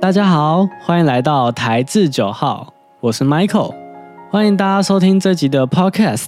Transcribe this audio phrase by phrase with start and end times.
[0.00, 3.74] 大家好，欢迎来到台字九号，我是 Michael，
[4.30, 6.24] 欢迎大家收听这集的 Podcast。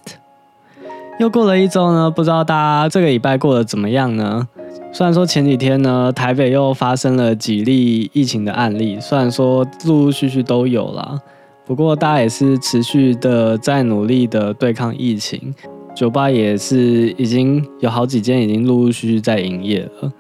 [1.18, 4.46] 又过了一周呢，不知道大家这个礼拜过得怎么样呢？
[4.93, 11.18] 虽然说前几天呢，台北又发生了几例疫情的案例，虽然说陆陆续续都有啦，
[11.64, 15.54] 不过大家也是持续的在努力的对抗疫情，
[15.95, 20.12] 酒吧也是已经有好几间已经陆陆续续在营业了。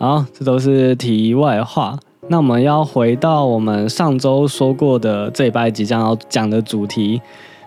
[0.00, 1.96] 好，这都是题外话。
[2.32, 7.20] 那我们要回到我们上周说过的这一拜即将要讲的主题，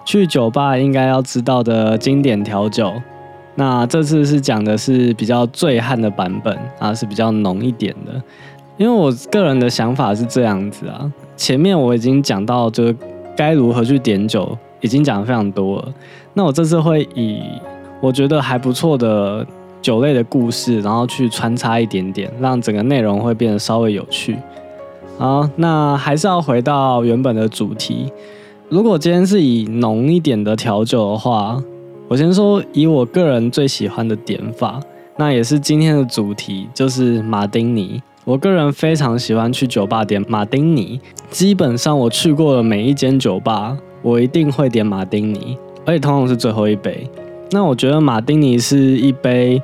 [0.06, 2.94] 去酒吧应该要知道的经典调酒。
[3.56, 8.14] 那这次是讲的是比较醉汉的版本啊，是比较浓一点的。
[8.78, 12.96] 因为我个人的想法是这样子啊，前面我已经讲到就是
[13.36, 15.94] 该如何去点酒，已经讲的非常多了。
[16.34, 17.42] 那我这次会以
[18.00, 19.46] 我觉得还不错的
[19.82, 24.38] 酒类的故事，然后去穿插一点点，让整个内容会变得稍微有趣。
[25.18, 28.12] 好，那还是要回到原本的主题。
[28.68, 31.62] 如果今天是以浓一点的调酒的话，
[32.08, 34.80] 我先说以我个人最喜欢的点法，
[35.18, 38.02] 那也是今天的主题，就是马丁尼。
[38.26, 47.08] 我个人非常喜欢去酒吧点马丁尼，基本上我去过的每一间酒吧，我一定会点马丁尼，而且通常是最后一杯。
[47.52, 49.62] 那我觉得马丁尼是一杯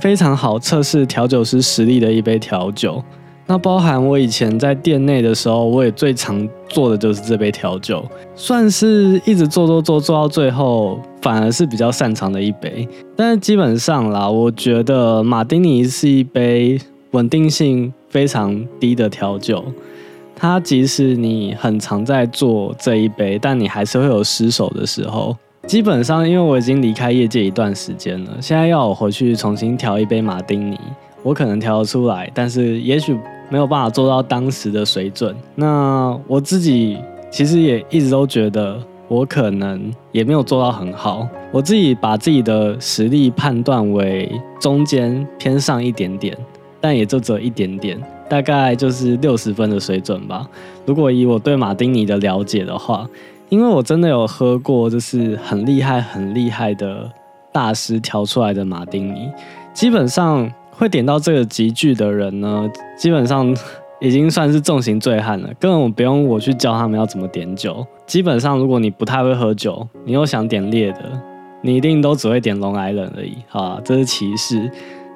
[0.00, 3.02] 非常好测试调酒师实力的一杯调酒。
[3.50, 8.04] 那包含我以前在店内的时候，我也最常做的就是这杯调酒，
[8.34, 12.86] 算是一直做做做做到最后，反而是比较擅长的一杯。
[13.16, 16.78] 但是基本上啦，我觉得马丁尼是一杯
[17.12, 19.64] 稳定性非常低的调酒。
[20.36, 25.34] 它即使你很常在做这一杯，但你还是会有失手的时候。
[25.66, 30.78] 基本上，因为我已经离开业界一段时间了，现在要我回去重新调一杯马丁尼，
[31.22, 33.16] 我可能调得出来，但是也许。
[33.50, 35.34] 没有办法做到当时的水准。
[35.54, 36.98] 那我自己
[37.30, 38.78] 其实也一直都觉得，
[39.08, 41.26] 我可能也没有做到很好。
[41.50, 46.36] 我自己把自己的实力判断为中间偏上一点点，
[46.80, 47.98] 但也就只有一点点，
[48.28, 50.46] 大概就是六十分的水准吧。
[50.84, 53.08] 如果以我对马丁尼的了解的话，
[53.48, 57.10] 因为我真的有喝过，就是很厉害、很厉害的
[57.50, 59.30] 大师调出来的马丁尼，
[59.72, 60.50] 基本上。
[60.78, 63.52] 会点到这个集聚的人呢，基本上
[64.00, 67.84] 已经算是重型醉汉了，根本不用我去教他们要怎么点酒。
[68.06, 71.20] 基本上，如果你不太会喝酒，你又想点烈的，
[71.62, 73.32] 你一定都只会点龙矮人而已。
[73.48, 74.70] 好，这是歧视。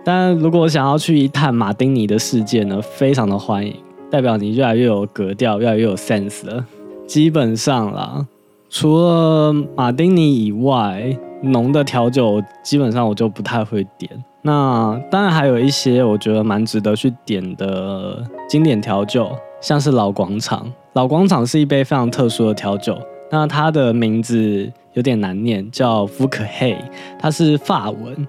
[0.04, 3.72] 但如果想要去一探马丁尼的世界呢，非常的欢迎，
[4.10, 6.66] 代表你越来越有格调，越来越有 sense 了。
[7.06, 8.26] 基本上啦，
[8.68, 14.10] 除了马丁尼以外，浓的调酒基本上我就不太会点。
[14.42, 19.30] 那当然还有一些我觉得蛮值得去点的经典调酒，
[19.60, 20.70] 像是老广场。
[20.94, 22.98] 老广场是一杯非常特殊的调酒，
[23.30, 26.76] 那它的名字有点难念，叫福可黑，
[27.18, 28.26] 它是法文。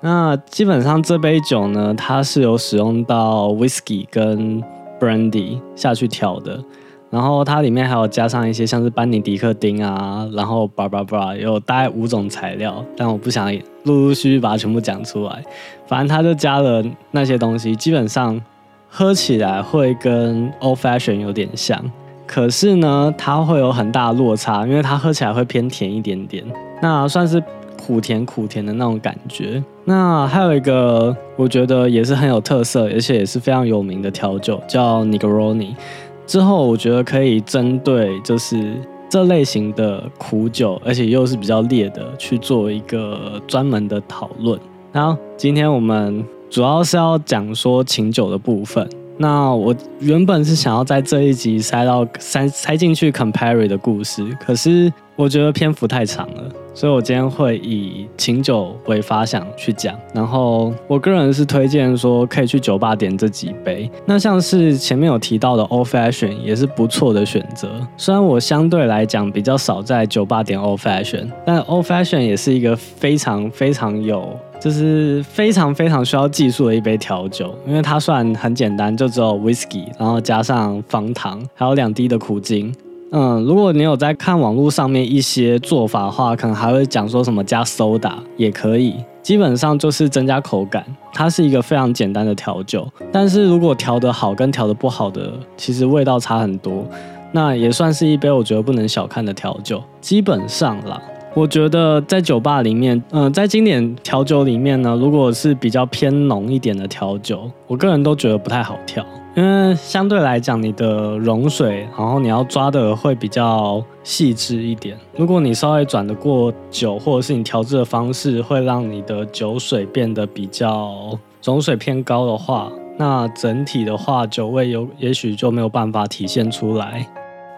[0.00, 4.62] 那基本上这杯酒呢，它是有使用到 whisky 跟
[5.00, 6.62] brandy 下去调的。
[7.08, 13.52] 然后它里面还有加上一些像是班尼迪克丁啊，然后叭叭叭，有大概五种材料，但我不想
[13.84, 15.42] 陆陆续续把它全部讲出来。
[15.86, 18.40] 反正它就加了那些东西，基本上
[18.88, 21.80] 喝起来会跟 Old Fashion 有点像，
[22.26, 26.44] 可是呢，它会有很大的落差，因为它喝起来会偏甜一点点，
[26.82, 27.40] 那算是
[27.80, 29.62] 苦甜苦甜的那种感觉。
[29.84, 35.76] 那还有一个我觉得也是很有特色，而且也是非常有名的调酒，叫 Negroni。
[36.26, 38.74] 之后我觉得可以针对就是
[39.08, 44.58] 这类型的苦酒，而且又是比较烈的，去做一个专门的讨论。
[44.92, 48.88] 然后，今天我们主要是要讲说琴酒的部分。
[49.18, 56.44] 那我原本是想要在这一集塞到塞塞进去 Compare 的故事，可是我觉得篇幅太长了。
[56.74, 63.90] 所以我今天会以琴酒为发想去讲，然后我个人是推荐说可以去酒吧点这几杯。
[64.04, 67.70] 那像是前面有提到的 Old Fashion 也是不错的选择。
[67.96, 82.74] 虽然我相对来讲比较少在酒吧点 Old Fashion，但 Old Fashion 也是一个非常非常有，就是非常非常需要技术的一杯调酒，因为它算很简单，就只有 Whisky，然后加上方糖，还有两滴的苦精。
[83.12, 90.84] 嗯，如果你有在看网络上面一些做法的话，可能还会讲说什么加 soda 也可以，基本上就是增加口感。
[91.14, 96.84] 它是一个非常简单的调酒，但是如果调得好跟调得不好的，其实味道差很多。
[97.30, 99.80] 那也算是一杯我觉得不能小看的调酒。
[100.00, 101.00] 基本上啦，
[101.36, 109.04] 我觉得在酒吧里面，嗯，在经典调酒里面呢，如果是比较偏浓一点的调酒，我个人都觉得不太好调。
[109.34, 114.96] 因为相对来讲，你的融水，然后你要抓的会比较细致一点。
[115.14, 127.06] 如果你稍微转得过久，或者是你调制的方式会让你的酒水变得比较溶水偏高的话，那整体的话酒味有也许就没有办法体现出来。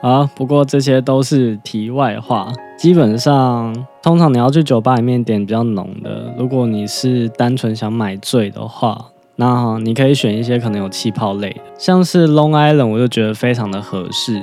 [0.01, 2.53] 啊，不过这些都是题外话。
[2.77, 6.33] 基本上，通常你要去酒吧里面点比较浓的。
[6.39, 14.41] 如果你是单纯想买醉的话，那你可以选一些可能有气泡类的，像是 Long Island，我就觉得非常的合适。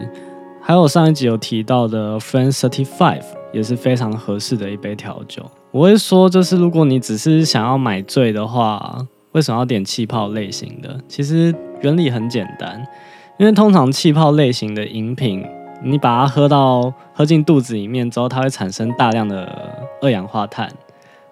[0.62, 3.24] 还有上一集有提到的 Friend Thirty Five，
[3.54, 5.44] 也是非常合适的一杯调酒。
[5.72, 8.98] 我会说，就是如果你只是想要买醉的话，
[9.32, 11.00] 为什么要点气泡类型的？
[11.08, 12.86] 其实原理很简单。
[13.38, 15.46] 因为通常气泡类型的饮品，
[15.84, 20.72] 你把它喝到喝进肚子里面之后，它会产生大量的二氧化碳，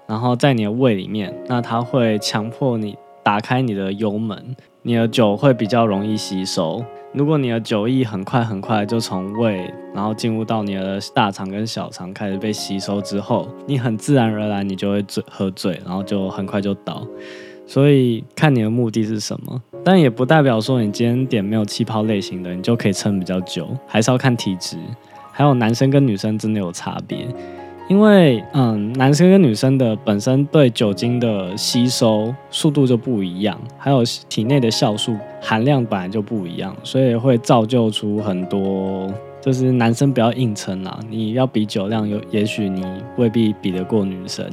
[0.06, 6.84] 然后在你的胃里面，那它会强迫你打开你的幽门，你的酒会比较容易吸收。
[7.14, 17.08] 如果你的酒液很快很快就从胃，然后进入到你的大肠跟小肠开始被吸收之后，你很自然而然你就会醉喝醉，然后就很快就倒。
[17.66, 24.78] 所以看你的目的是什么，但也不代表说你今天点没有气泡类型的，你就可以撑比较久，还是要看体质，
[25.32, 27.28] 还有男生跟女生真的有差别，
[27.90, 39.12] 因为嗯，男生跟女生的本身对酒精的吸收速度就不一样，还有体内的酵素含量本来就不一样，所以会造就出很多，
[39.42, 42.86] 就是男生不要硬撑啦，你要比酒量，有也许你
[43.18, 44.46] 未必比得过女生。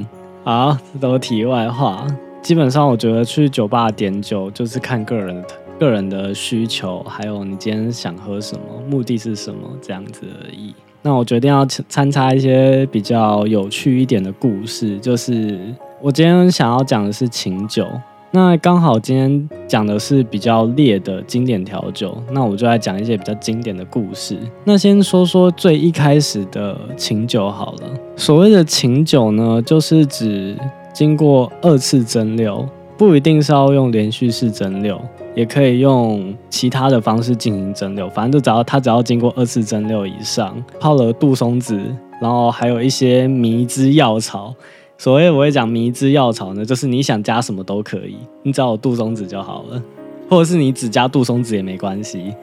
[0.42, 2.06] 好，这都题外话。
[2.42, 5.44] 基本上，我觉得去酒吧点酒就是看个人
[5.78, 10.74] 个人的需求，还有你今天想喝什么，目的是什么这样子而已。
[11.02, 15.58] 那我决定要参插一些比较有趣一点的故事，就是
[16.00, 17.86] 我今天想要讲的是琴酒。
[18.32, 24.38] 那刚好今天讲的是比较烈的经典调酒，那我就来讲一些比较经典的故事。
[24.64, 27.90] 那先说说最一开始的琴酒好了。
[28.16, 30.56] 所谓的琴酒呢，就是指。
[30.92, 32.66] 经过二次蒸馏，
[32.98, 34.98] 不一定是要用连续式蒸馏，
[35.34, 38.10] 也可以用其他的方式进行蒸馏。
[38.10, 41.80] 反正就只要它只要经过二次蒸馏以上，泡了杜松子，
[42.20, 44.54] 然后还有一些迷之药草。
[44.98, 49.82] 所谓我会讲迷之药草呢，就是你想加什么都可以，你只要有杜松子就好了，
[50.28, 52.34] 或者是你只加杜松子也没关系。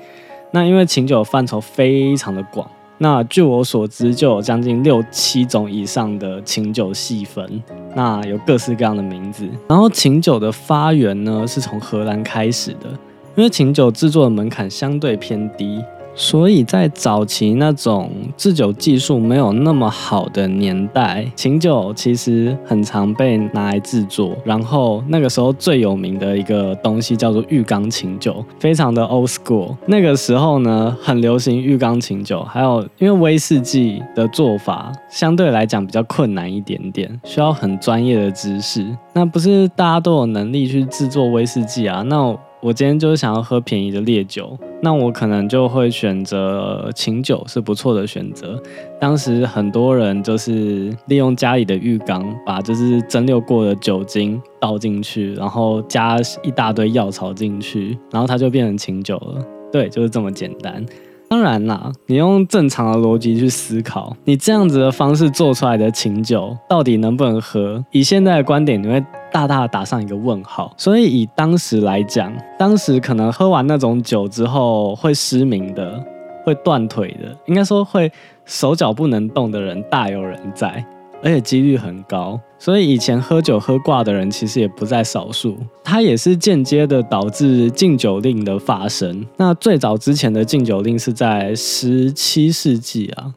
[0.52, 2.68] 那因为琴酒范畴非常的广。
[3.00, 7.62] 那据我所知，就有将近六七种以上的琴酒细分，
[7.96, 9.48] 那有各式各样的名字。
[9.70, 12.90] 然后琴酒的发源呢，是从荷兰开始的，
[13.36, 15.80] 因为琴酒制作的门槛相对偏低。
[16.20, 24.36] 所以在早期那种制酒技术没有那么好的年代，琴酒其实很常被拿来制作。
[24.44, 29.76] 然后那个时候最有名的一个东西叫做浴缸琴酒，非常的 old school。
[29.86, 32.42] 那个时候呢，很流行浴缸琴酒。
[32.42, 38.84] 还有因为威士忌的做法相对来讲比较困难一点点，需要很专业的知识。
[39.14, 42.02] 那不是大家都有能力去制作威士忌啊？
[42.08, 48.62] 那我今天就是想要喝便宜的烈酒，那我可能就会选择琴酒是不错的选择。
[49.00, 59.46] 当时很多人就是利用家里的浴缸，把就是蒸馏过的酒精倒进去，然后加一大堆药草进去，然后它就变成琴酒了。
[59.72, 60.84] 对，就是这么简单。
[61.30, 67.84] 当然啦，你用正常的逻辑去思考，你这样子的方式做出来的琴酒到底能不能喝？
[67.92, 70.74] 以现在的观点，你会大大打上一个问号。
[70.78, 76.04] 所以以当时来讲，当时可能喝完那种酒之后会失明的、
[76.46, 78.12] 会断腿的，应该说会
[78.46, 80.86] 手脚不能动的人大有人在。
[81.24, 85.58] 而且几率很高，所以以前喝酒喝挂的人其实也不在少数。
[85.84, 89.26] 它也是间接的导致禁酒令的发生。
[89.36, 93.34] 那最早之前的禁酒令是在十七世纪啊，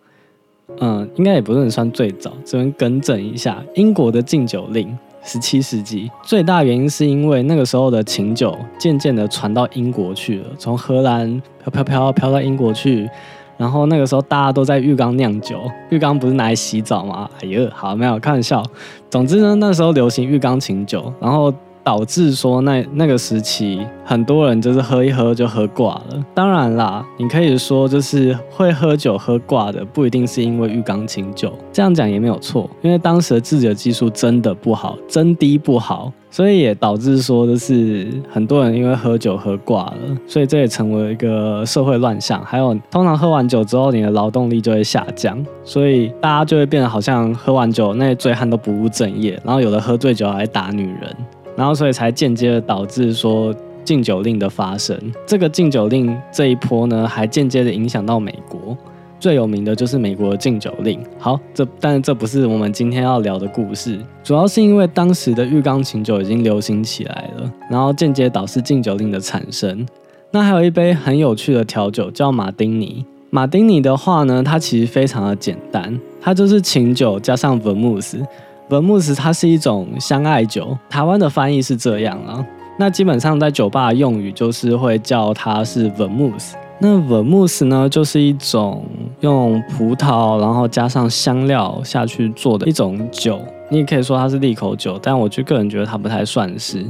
[0.80, 6.10] 嗯，应该也不能算最早，这边更正一下，英国的禁酒令十七世纪。
[6.22, 13.08] 最大原因是因为那个时候的琴酒渐渐的传到英国去了，从荷兰飘飘飘飘到英国去。
[13.56, 15.60] 然后那个时候大家都在浴缸酿酒，
[15.90, 17.28] 浴缸不是拿来洗澡吗？
[17.42, 18.62] 哎呀，好没有开玩笑。
[19.10, 21.52] 总之呢，那时候流行浴缸琴酒，然后
[21.90, 26.24] 导致说那那个时期很多人就是喝一喝就喝挂了。
[26.32, 36.12] 当然啦，你可以说就是会喝酒喝挂的不一定是因为浴缸清酒，这样讲也没有错，因为当时的制酒技术真的不好，真滴不好。
[36.32, 42.40] 所以也导致说，就是很多人因为喝酒喝挂了，所以这也成为一个社会乱象。
[42.44, 51.16] 还有，通常喝完酒之后，你的劳动力就会下降，所以大家就会变得好像喝完酒那些醉汉都不务正业，然后有的喝醉酒还打女人，
[51.56, 53.54] 然后所以才间接的导致说。
[53.82, 54.96] 禁酒令的发生。
[55.26, 58.76] 这个禁酒令这一波呢，还间接的影响到美国。
[59.18, 61.00] 最有名的就是美国的禁酒令。
[61.18, 69.84] 好，这但这不是我们今天要聊的故事，主要是因为当时的浴缸琴酒已经流行起来了，然后间接导致禁酒令的产生。
[70.30, 73.04] 那还有一杯很有趣的调酒叫马丁尼。
[73.30, 78.22] 马丁尼的话呢，它其实非常的简单，它就是琴酒加上 vermouth。
[78.70, 82.46] Vermouth 它是一种香艾酒，台湾的翻译是这样啊。
[82.78, 86.52] 那基本上在酒吧用语就是会叫它是 vermouth。
[86.78, 88.82] 那 vermouth 呢，就是一种
[89.20, 96.86] 用葡萄然后加上香料下去做的一种酒，你也可以说它是利口酒，但我就个人觉得它不太算是。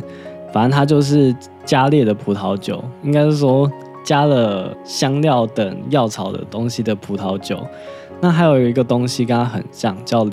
[0.52, 1.34] 反正它就是
[1.64, 3.70] 加烈的葡萄酒，应该是说
[4.04, 7.58] 加了香料等药草的东西的葡萄酒。
[8.20, 10.24] 那还有一个东西跟它很像，叫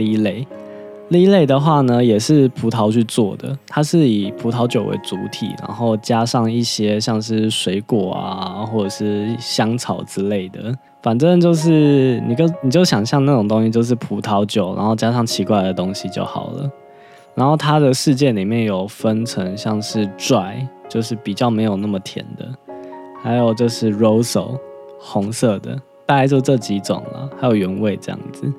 [1.10, 1.46] 另一类。
[1.46, 10.74] 的话呢，也是葡萄去做的，它是以葡萄酒为主体，然后加上一些像是水果啊，或者是香草之类的。
[11.02, 16.70] 反正就是你就你就想象那种东西，就是葡萄酒，然后加上奇怪的东西就好了。
[17.34, 22.46] 然后它的世界里面有分成像是 dry，就是比较没有那么甜的，
[23.22, 24.46] 还有就是 rosé，
[25.00, 28.52] 红色的，大概就这几种了，还有原味这样子。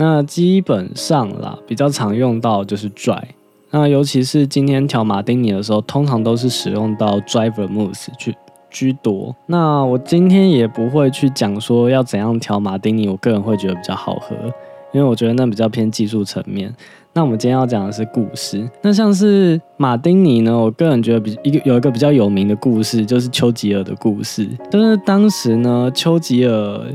[0.00, 3.22] 那基本上啦，比较常用到就是 dry。
[3.70, 8.34] 那尤其是今天调马丁尼的时候，通常都是使用到 dry vermouth 去
[8.70, 9.36] 居多。
[9.44, 14.34] 那我今天也不会去讲说要怎样调马丁尼，我个人会觉得比较好喝，
[14.94, 16.74] 因为我觉得那比较偏技术层面。
[17.12, 18.66] 那我们今天要讲的是故事。
[18.80, 24.48] 那像是马丁尼呢，我个人觉得比一个有一个比较有名的故事，就是丘吉尔的故事。
[24.70, 26.86] 就是当时呢，丘吉尔。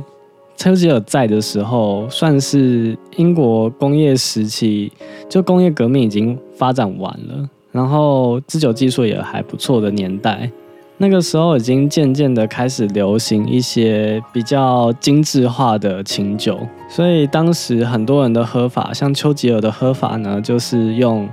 [0.57, 4.91] 丘吉尔在的时候，算是英国工业时期，
[5.29, 10.49] 就工业革命已经发展完了，然后制酒技术也还不错的年代。
[10.97, 16.57] 那个时候已经渐渐的开始流行一些比较精致化的琴酒，
[16.89, 21.27] 所以当时很多人的喝法，像丘吉尔的喝法呢，就是用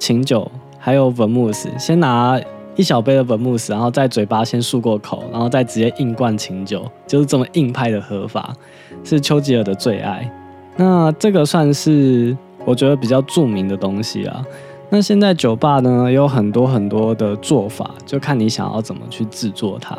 [0.00, 0.50] 琴酒
[0.80, 2.40] 还有文木斯，先拿。
[2.78, 8.54] 一小杯的本慕斯，然后在嘴巴先漱过口，然后再直接硬灌清酒，就是这么硬派的喝法，
[9.02, 10.30] 是丘吉尔的最爱。
[10.76, 14.44] 那这个算是我觉得比较著名的东西啊。
[14.90, 19.98] 那现在酒吧呢有很多很多的做法，就看你想要怎么去制作它。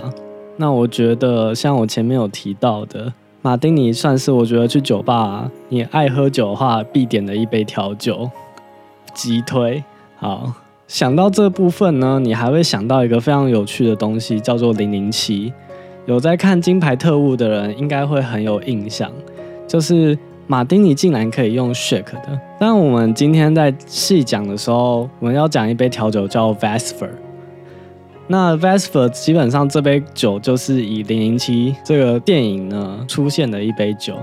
[0.56, 8.30] 那我觉得像我前面有提到的马丁尼，算是我觉得去酒吧你爱喝酒的话必点的一杯调酒，
[9.14, 9.84] 急推
[10.16, 10.54] 好。
[10.90, 15.54] 想到这部分呢，你还会想到一个非常有趣的东西，叫做零零七。
[16.08, 19.12] 有在看《金牌特务》的人应该会很有印象，
[19.68, 20.18] 就是
[20.48, 22.42] 马丁尼竟然可以用 shake 的。
[22.60, 27.12] 但我们今天在细讲的时候，我们要讲一杯调酒叫 Vesper。
[28.26, 34.16] 那 Vesper 基本上这杯酒就是以零零七这个电影呢出现的一杯酒，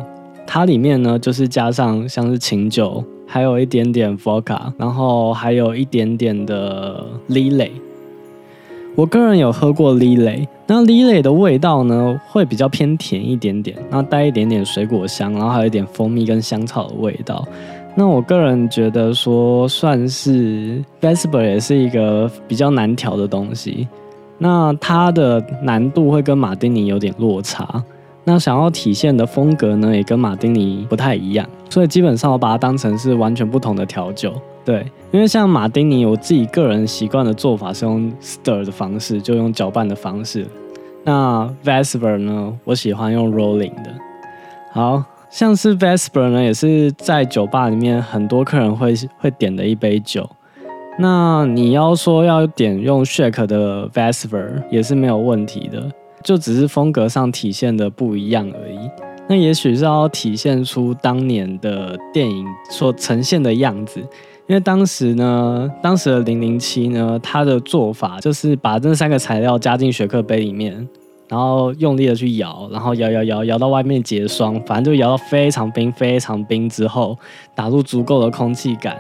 [0.45, 3.05] 它里面呢就是加上像是琴酒。
[3.27, 7.71] 还有一点点 vodka，然后还有一点点的 lily。
[8.95, 17.47] 我个人有喝过 lily，那 lily 的味道呢会比较偏甜一点点，那带一点点水果香，然后还有一点蜂蜜跟香草的味道。
[17.95, 23.87] 那我个人觉得说算是 vesper 也是一个比较难调的东西，
[24.39, 27.83] 那它的难度会跟马丁尼有点落差。
[28.29, 34.35] 那想要体现的风格呢，也跟马丁尼不太一样，所以基本上我把它当成是完全不同的调酒。
[34.65, 40.45] 对，因为像马丁尼，我自己个人习惯的做法是用 stir 的方式，就用搅拌的方式。
[41.05, 43.95] 那 Vesper 呢，我喜欢用 rolling 的。
[44.73, 50.29] 好像是 Vesper 呢，也是在酒吧里面很多客人会会点的一杯酒。
[50.99, 55.89] 那你要说要点用 shake 的 Vesper 也是没有问题的。
[56.27, 58.77] 就只是风格上体现的不一样而已。
[59.29, 64.01] 那也许是要体现出当年的电影所呈现的样子。
[64.49, 70.89] 因为当时呢，当时的零零七呢，它的做法就是把这三个材料加进雪克杯里面，
[71.29, 77.17] 然后用力的去摇，然后摇摇摇摇到外面结霜，反正就摇到非常冰非常冰之后，
[77.55, 78.97] 打入足够的空气感，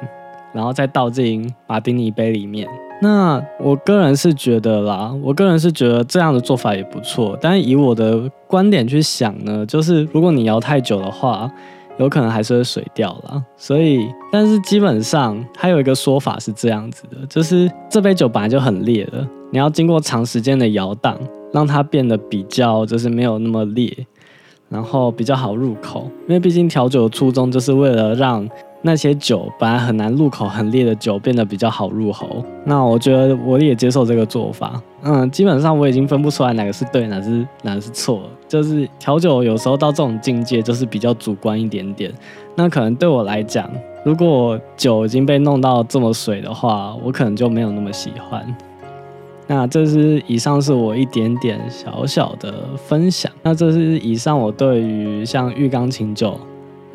[0.53, 2.69] 然后再倒进马丁尼杯里面。
[3.01, 7.37] 那我个人是觉得啦，我个人是觉得这样的做法也不错。
[7.41, 11.51] 但以我的观点去想呢，就是如果你摇太久的话，
[11.99, 13.43] 有可能还是会水掉了。
[13.57, 21.19] 所以，但是基本上还有一个说法是这样子的，就是这杯酒本来就很烈了，你要经过长时间的摇荡，
[21.53, 23.95] 让它变得比较就是没有那么烈，
[24.69, 26.11] 然后比较好入口。
[26.29, 28.49] 因为毕竟调酒的初衷就是为了让
[28.87, 32.45] 那些酒本来很难入口、很烈的酒变得比较好入喉。
[32.65, 34.81] 那我觉得我也接受这个做法。
[35.03, 38.23] 嗯，基本上我已经分不出来哪个是对，哪是哪是错。
[38.47, 42.13] 就是调酒有时候到这种境界，就是比较主观一点点。
[42.55, 43.69] 那可能对我来讲，
[44.05, 48.57] 如果酒已经被弄到这么水的话，我可能就没有那么喜欢。
[49.49, 53.31] 那这是以上是我一点点小小的分享。
[53.43, 56.39] 那这是以上我对于像玉缸琴酒。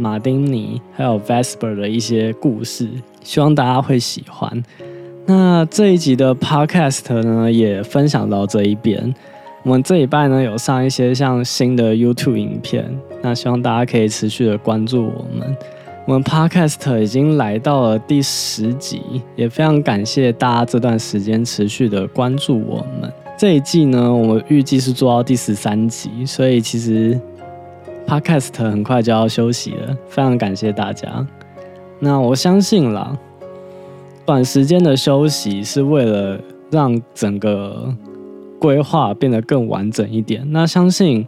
[0.01, 2.87] 马丁尼还有 Vesper 的一些故事，
[3.23, 4.51] 希望大家会喜欢。
[5.27, 9.13] 那这一集的 Podcast 呢，也分享到这一边。
[9.61, 12.83] 我们这一拜呢，有上一些像新的 YouTube 影片，
[13.21, 15.55] 那希望大家可以持续的关注我们。
[16.07, 23.13] 我们 Podcast 已经来到了第十集，也非常感谢大家这段时间持续的关注我们。
[23.37, 27.21] 这一季呢，我们预计是做到第十三集，所以其实。
[28.11, 31.25] Podcast 很快就要休息了，非常感谢大家。
[31.97, 33.17] 那我相信啦，
[34.25, 36.37] 短时间的休息是为了
[36.69, 37.95] 让整个
[38.59, 40.45] 规划变得更完整一点。
[40.51, 41.25] 那相信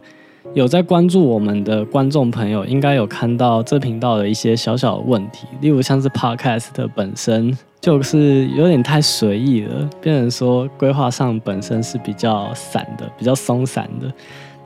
[0.52, 14.12] 有在关注我们的观众朋友，应该有看到这频道的一些小小的问题，例如像是 Podcast 本身就是有点太随意了，变成说规划上本身是比较散的，比较松散的。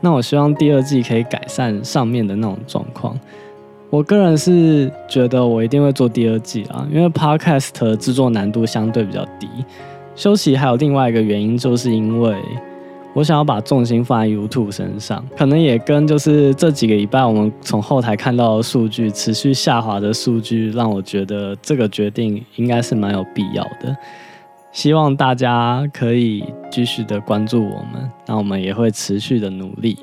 [0.00, 3.18] 那我希望第二季可以改善上面的那种状况。
[3.90, 9.48] 我个人是觉得我一定会做第二季啊，因为 Podcast 制作难度相对比较低。
[10.14, 12.36] 休息还有另外一个原因，就是因为
[13.14, 23.96] 我想要把重心放在 YouTube 身上，可能也跟就是这几个礼拜我们从后台看到的数据持续下滑的数据，让我觉得这个决定应该是蛮有必要的。
[24.70, 29.98] 希望大家可以继续的关注我们，那我们也会持续的努力。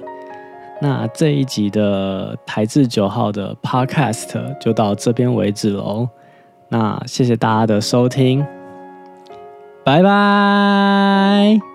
[0.81, 6.09] 那这一集的台制九号的 Podcast 就到这边为止喽。
[6.67, 8.45] 那谢谢大家的收听，
[9.85, 11.74] 拜拜。